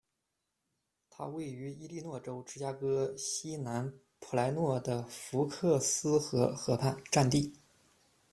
[1.11, 7.53] 它位于伊利诺州芝加哥西南普莱诺的福克斯河河畔，占地。